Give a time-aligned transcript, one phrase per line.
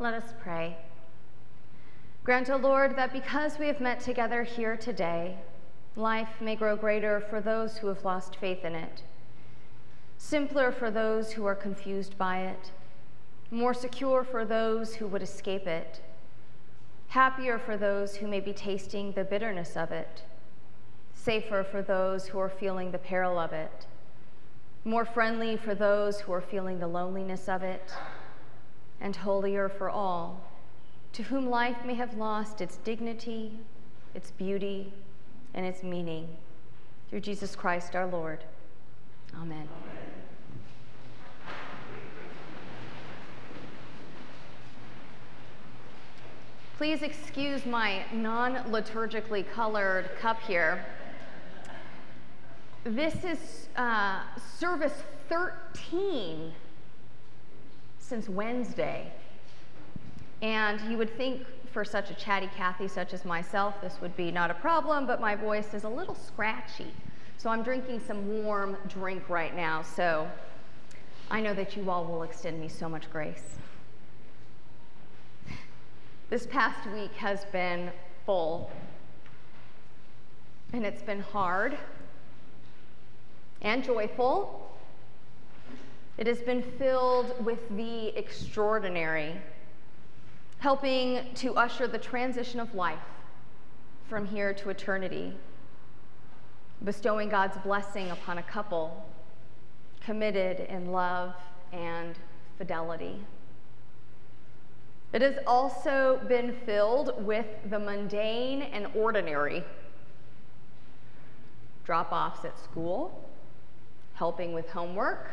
[0.00, 0.76] Let us pray.
[2.22, 5.36] Grant, O Lord, that because we have met together here today,
[5.96, 9.02] life may grow greater for those who have lost faith in it,
[10.16, 12.70] simpler for those who are confused by it,
[13.50, 16.00] more secure for those who would escape it,
[17.08, 20.22] happier for those who may be tasting the bitterness of it,
[21.12, 23.86] safer for those who are feeling the peril of it,
[24.84, 27.92] more friendly for those who are feeling the loneliness of it
[29.00, 30.40] and holier for all,
[31.12, 33.52] to whom life may have lost its dignity,
[34.14, 34.92] its beauty,
[35.54, 36.28] and its meaning.
[37.08, 38.44] Through Jesus Christ our Lord.
[39.40, 39.68] Amen.
[46.76, 50.84] Please excuse my non liturgically colored cup here.
[52.84, 54.20] This is uh,
[54.56, 56.52] service 13
[58.08, 59.12] since Wednesday.
[60.40, 64.30] And you would think for such a chatty Kathy such as myself, this would be
[64.30, 66.92] not a problem, but my voice is a little scratchy.
[67.36, 69.82] So I'm drinking some warm drink right now.
[69.82, 70.28] So
[71.30, 73.58] I know that you all will extend me so much grace.
[76.30, 77.90] This past week has been
[78.26, 78.70] full,
[80.72, 81.78] and it's been hard
[83.62, 84.67] and joyful
[86.18, 89.36] it has been filled with the extraordinary,
[90.58, 92.98] helping to usher the transition of life
[94.08, 95.32] from here to eternity,
[96.84, 99.06] bestowing God's blessing upon a couple
[100.00, 101.34] committed in love
[101.72, 102.18] and
[102.56, 103.24] fidelity.
[105.12, 109.62] It has also been filled with the mundane and ordinary
[111.84, 113.30] drop offs at school,
[114.14, 115.30] helping with homework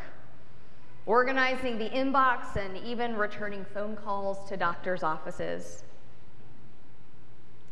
[1.06, 5.84] organizing the inbox, and even returning phone calls to doctors' offices.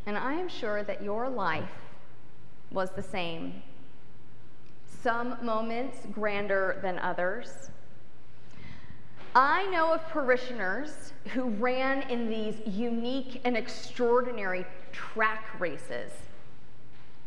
[0.05, 1.69] And I am sure that your life
[2.71, 3.61] was the same.
[5.01, 7.69] Some moments grander than others.
[9.35, 16.11] I know of parishioners who ran in these unique and extraordinary track races.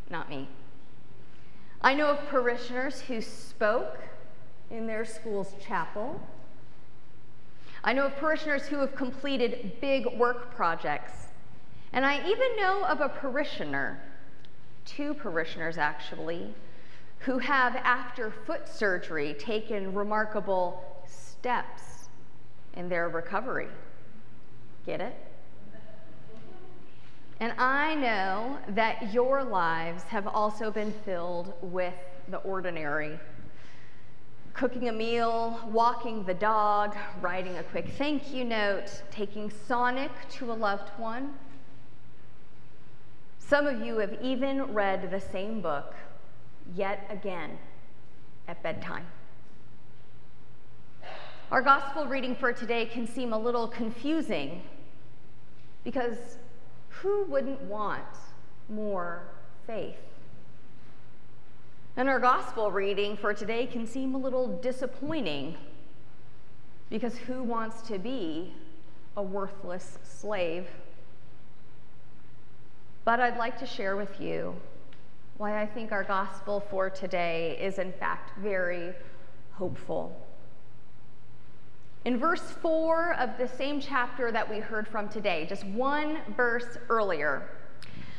[0.09, 0.49] Not me.
[1.83, 3.99] I know of parishioners who spoke
[4.71, 6.21] in their school's chapel.
[7.85, 11.29] I know of parishioners who have completed big work projects.
[11.93, 14.01] And I even know of a parishioner,
[14.85, 16.55] two parishioners actually,
[17.21, 22.09] who have, after foot surgery, taken remarkable steps
[22.75, 23.69] in their recovery.
[24.87, 25.15] Get it?
[27.41, 31.95] And I know that your lives have also been filled with
[32.29, 33.19] the ordinary
[34.59, 40.51] cooking a meal, walking the dog, writing a quick thank you note, taking Sonic to
[40.51, 41.35] a loved one.
[43.39, 45.95] Some of you have even read the same book
[46.75, 47.57] yet again
[48.49, 49.07] at bedtime.
[51.53, 54.63] Our gospel reading for today can seem a little confusing
[55.85, 56.37] because
[56.89, 58.03] who wouldn't want
[58.69, 59.23] more
[59.69, 60.08] faith?
[61.99, 65.57] And our gospel reading for today can seem a little disappointing
[66.91, 68.55] because who wants to be
[69.17, 70.69] a worthless slave?
[73.05, 74.55] But I'd like to share with you
[75.39, 78.93] why I think our gospel for today is, in fact, very
[79.51, 80.25] hopeful.
[82.05, 86.79] In verse 4 of the same chapter that we heard from today, just one verse
[86.91, 87.51] earlier,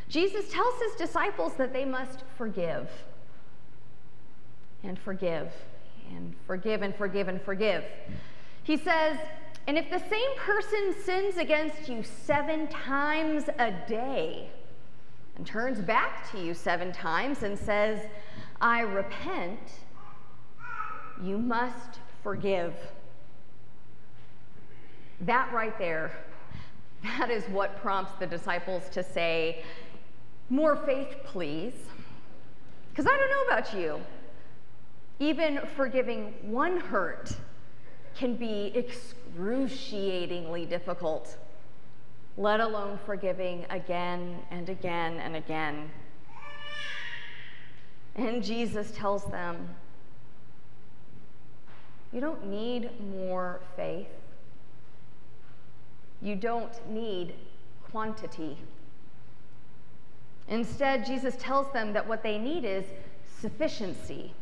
[0.10, 2.90] Jesus tells his disciples that they must forgive
[4.84, 5.52] and forgive,
[6.10, 7.84] and forgive, and forgive, and forgive.
[8.64, 9.18] He says,
[9.68, 14.50] and if the same person sins against you seven times a day
[15.36, 18.00] and turns back to you seven times and says,
[18.62, 19.60] I repent,
[21.22, 22.74] you must forgive.
[25.22, 26.12] That right there,
[27.04, 29.64] that is what prompts the disciples to say,
[30.50, 31.74] More faith, please.
[32.90, 34.02] Because I don't know about you.
[35.19, 37.33] Even forgiving one hurt
[38.16, 41.38] can be excruciatingly difficult,
[42.38, 45.89] let alone forgiving again and again and again.
[48.16, 49.69] And Jesus tells them,
[52.12, 54.07] You don't need more faith.
[56.22, 57.33] You don't need
[57.92, 58.57] quantity.
[60.50, 62.83] Instead, Jesus tells them that what they need is
[63.39, 64.33] sufficiency.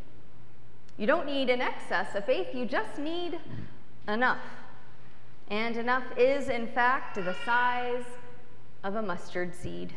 [0.97, 3.39] You don't need an excess of faith, you just need
[4.07, 4.41] enough.
[5.49, 8.03] and enough is, in fact, the size
[8.83, 9.95] of a mustard seed.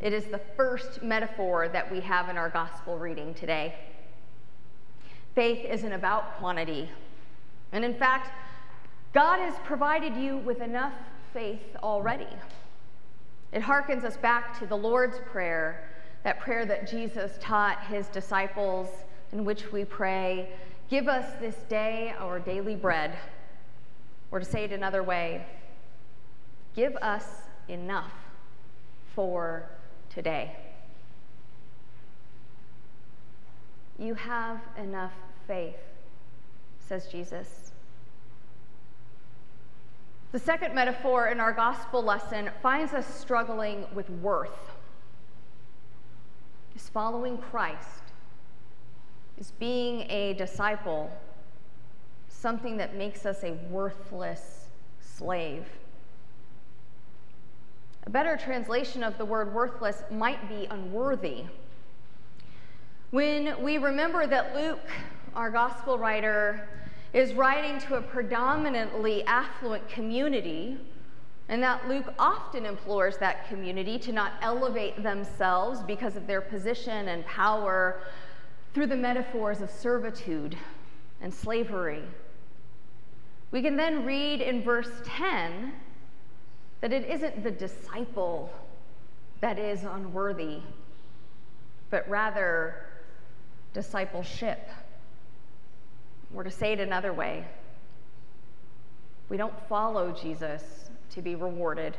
[0.00, 3.74] It is the first metaphor that we have in our gospel reading today.
[5.34, 6.90] Faith isn't about quantity.
[7.72, 8.30] And in fact,
[9.12, 10.94] God has provided you with enough
[11.32, 12.26] faith already.
[13.52, 15.88] It harkens us back to the Lord's Prayer,
[16.24, 18.88] that prayer that Jesus taught his disciples,
[19.34, 20.48] in which we pray,
[20.90, 23.16] Give us this day our daily bread.
[24.30, 25.44] Or to say it another way,
[26.76, 27.24] give us
[27.68, 28.12] enough
[29.14, 29.68] for
[30.08, 30.56] today.
[33.98, 35.12] You have enough
[35.46, 35.76] faith,
[36.78, 37.72] says Jesus.
[40.32, 44.70] The second metaphor in our gospel lesson finds us struggling with worth.
[46.74, 48.03] Is following Christ,
[49.38, 51.10] is being a disciple,
[52.28, 54.66] something that makes us a worthless
[55.00, 55.66] slave.
[58.06, 61.44] A better translation of the word worthless might be unworthy.
[63.10, 64.90] When we remember that Luke,
[65.34, 66.68] our gospel writer,
[67.12, 70.76] is writing to a predominantly affluent community,
[71.48, 77.08] and that Luke often implores that community to not elevate themselves because of their position
[77.08, 78.00] and power
[78.74, 80.58] through the metaphors of servitude
[81.22, 82.02] and slavery.
[83.52, 85.72] We can then read in verse 10
[86.80, 88.52] that it isn't the disciple
[89.40, 90.58] that is unworthy,
[91.88, 92.84] but rather
[93.72, 94.68] discipleship.
[96.34, 97.44] Or to say it another way,
[99.28, 101.96] we don't follow Jesus to be rewarded.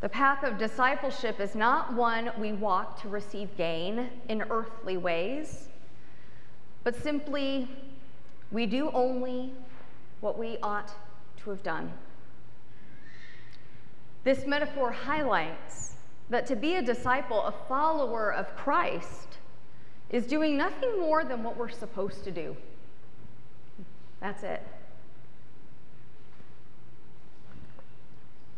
[0.00, 5.68] The path of discipleship is not one we walk to receive gain in earthly ways,
[6.84, 7.68] but simply
[8.50, 9.52] we do only
[10.20, 10.90] what we ought
[11.42, 11.92] to have done.
[14.24, 15.94] This metaphor highlights
[16.30, 19.38] that to be a disciple, a follower of Christ,
[20.08, 22.56] is doing nothing more than what we're supposed to do.
[24.20, 24.62] That's it.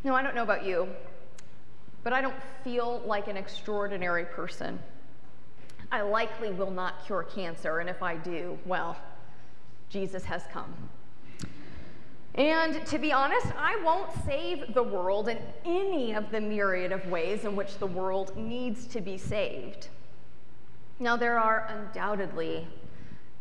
[0.05, 0.89] No, I don't know about you,
[2.03, 4.79] but I don't feel like an extraordinary person.
[5.91, 8.97] I likely will not cure cancer, and if I do, well,
[9.89, 10.75] Jesus has come.
[12.35, 17.07] And to be honest, I won't save the world in any of the myriad of
[17.07, 19.89] ways in which the world needs to be saved.
[20.99, 22.67] Now, there are undoubtedly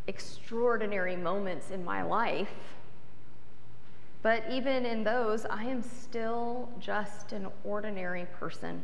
[0.08, 2.52] extraordinary moments in my life,
[4.22, 8.84] but even in those, I am still just an ordinary person.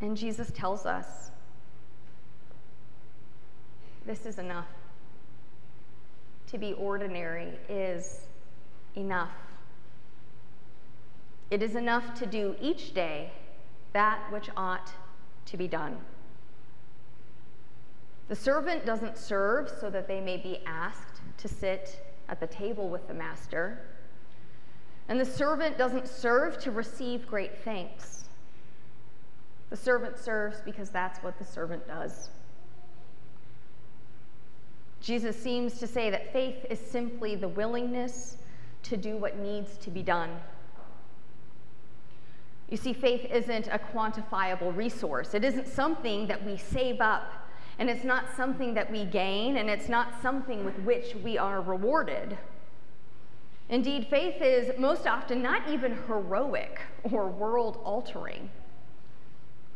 [0.00, 1.30] And Jesus tells us
[4.06, 4.68] this is enough
[6.50, 8.22] to be ordinary is
[8.96, 9.30] enough.
[11.50, 13.30] It is enough to do each day
[13.92, 14.90] that which ought
[15.46, 15.98] to be done.
[18.28, 22.00] The servant doesn't serve so that they may be asked to sit
[22.30, 23.82] at the table with the master.
[25.08, 28.24] And the servant doesn't serve to receive great thanks.
[29.68, 32.30] The servant serves because that's what the servant does.
[35.00, 38.36] Jesus seems to say that faith is simply the willingness
[38.84, 40.30] to do what needs to be done.
[42.68, 45.34] You see, faith isn't a quantifiable resource.
[45.34, 47.39] It isn't something that we save up,
[47.80, 51.62] and it's not something that we gain, and it's not something with which we are
[51.62, 52.36] rewarded.
[53.70, 56.78] Indeed, faith is most often not even heroic
[57.10, 58.50] or world altering.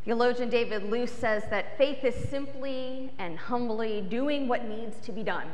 [0.04, 5.23] Theologian David Lose says that faith is simply and humbly doing what needs to be
[5.23, 5.49] done,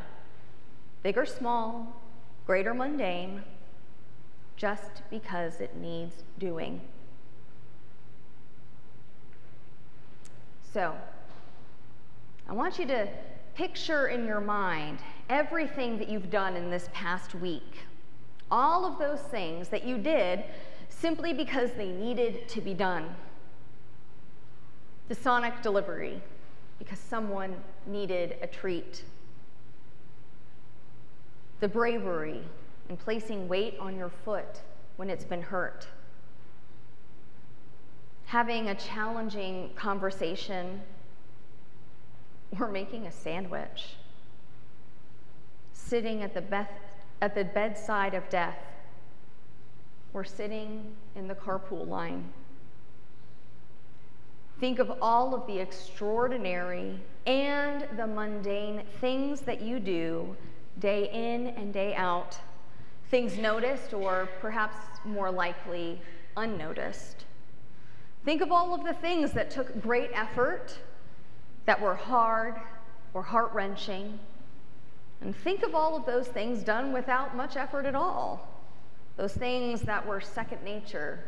[1.04, 2.02] big or small,
[2.48, 3.44] great or mundane,
[4.56, 6.80] just because it needs doing.
[10.72, 10.96] So,
[12.50, 13.06] I want you to
[13.54, 17.84] picture in your mind everything that you've done in this past week.
[18.50, 20.42] All of those things that you did
[20.88, 23.14] simply because they needed to be done
[25.06, 26.20] the sonic delivery
[26.78, 27.54] because someone
[27.86, 29.04] needed a treat.
[31.58, 32.40] The bravery
[32.88, 34.60] in placing weight on your foot
[34.96, 35.86] when it's been hurt.
[38.26, 40.80] Having a challenging conversation
[42.58, 43.96] or making a sandwich.
[45.72, 46.68] Sitting at the, beth-
[47.20, 48.58] at the bedside of death
[50.12, 52.24] or sitting in the carpool line.
[54.58, 60.36] Think of all of the extraordinary and the mundane things that you do
[60.80, 62.36] day in and day out,
[63.10, 66.00] things noticed or perhaps more likely
[66.36, 67.24] unnoticed.
[68.24, 70.78] Think of all of the things that took great effort,
[71.66, 72.56] that were hard
[73.14, 74.18] or heart wrenching.
[75.20, 78.48] And think of all of those things done without much effort at all.
[79.16, 81.24] Those things that were second nature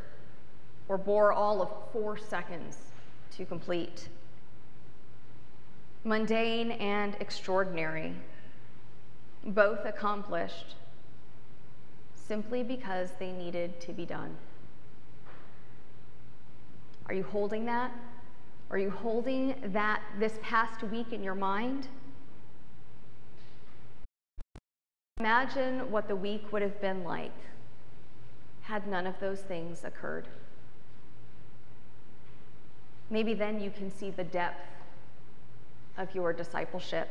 [0.88, 2.78] or bore all of four seconds
[3.36, 4.08] to complete.
[6.04, 8.14] Mundane and extraordinary,
[9.44, 10.74] both accomplished
[12.14, 14.36] simply because they needed to be done.
[17.06, 17.92] Are you holding that?
[18.72, 21.88] Are you holding that this past week in your mind?
[25.20, 27.34] Imagine what the week would have been like
[28.62, 30.26] had none of those things occurred.
[33.10, 34.66] Maybe then you can see the depth
[35.98, 37.10] of your discipleship.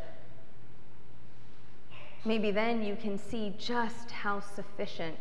[2.25, 5.19] Maybe then you can see just how sufficient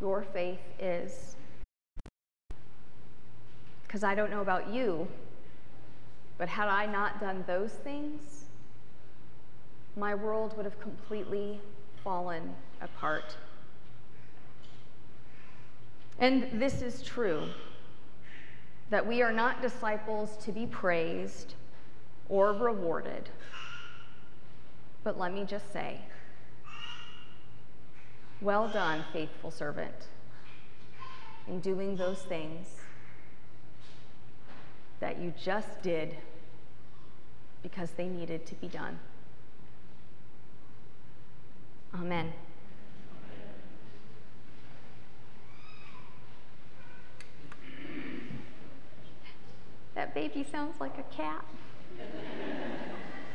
[0.00, 1.36] your faith is.
[3.86, 5.06] Because I don't know about you,
[6.38, 8.44] but had I not done those things,
[9.96, 11.60] my world would have completely
[12.04, 13.36] fallen apart.
[16.20, 17.48] And this is true
[18.90, 21.54] that we are not disciples to be praised
[22.28, 23.28] or rewarded.
[25.04, 26.00] But let me just say,
[28.40, 30.08] well done, faithful servant,
[31.48, 32.68] in doing those things
[35.00, 36.16] that you just did
[37.62, 38.98] because they needed to be done.
[41.94, 42.32] Amen.
[49.94, 51.44] That baby sounds like a cat.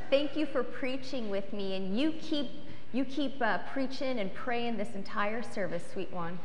[0.09, 2.51] Thank you for preaching with me, and you keep
[2.93, 6.37] you keep uh, preaching and praying this entire service, sweet one.